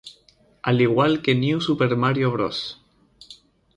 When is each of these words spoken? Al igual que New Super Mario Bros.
Al 0.63 0.81
igual 0.81 1.21
que 1.21 1.35
New 1.35 1.61
Super 1.61 1.95
Mario 1.95 2.31
Bros. 2.31 2.81